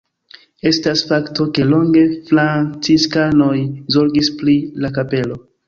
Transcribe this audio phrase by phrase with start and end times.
[0.69, 3.53] Estas fakto, ke longe franciskanoj
[3.99, 5.43] zorgis pri la kapelo.